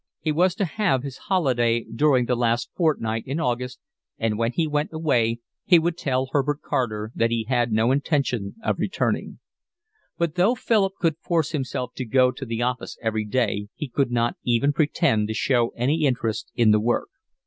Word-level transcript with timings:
He 0.19 0.31
was 0.31 0.55
to 0.55 0.65
have 0.65 1.03
his 1.03 1.19
holiday 1.29 1.83
during 1.83 2.25
the 2.25 2.35
last 2.35 2.71
fortnight 2.75 3.23
in 3.27 3.39
August, 3.39 3.77
and 4.17 4.35
when 4.35 4.51
he 4.51 4.65
went 4.67 4.89
away 4.91 5.41
he 5.63 5.77
would 5.77 5.95
tell 5.95 6.29
Herbert 6.31 6.61
Carter 6.63 7.11
that 7.13 7.29
he 7.29 7.43
had 7.47 7.71
no 7.71 7.91
intention 7.91 8.55
of 8.63 8.79
returning. 8.79 9.37
But 10.17 10.33
though 10.33 10.55
Philip 10.55 10.93
could 10.99 11.19
force 11.19 11.51
himself 11.51 11.91
to 11.97 12.05
go 12.05 12.31
to 12.31 12.45
the 12.47 12.63
office 12.63 12.97
every 13.03 13.25
day 13.25 13.67
he 13.75 13.87
could 13.87 14.09
not 14.09 14.37
even 14.43 14.73
pretend 14.73 15.27
to 15.27 15.35
show 15.35 15.69
any 15.75 16.03
interest 16.05 16.51
in 16.55 16.71
the 16.71 16.79
work. 16.79 17.09